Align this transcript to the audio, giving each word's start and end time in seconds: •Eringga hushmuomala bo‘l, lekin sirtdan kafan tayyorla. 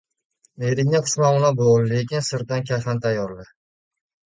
•Eringga 0.69 1.01
hushmuomala 1.03 1.53
bo‘l, 1.61 1.85
lekin 1.95 2.29
sirtdan 2.33 2.69
kafan 2.75 3.07
tayyorla. 3.09 3.51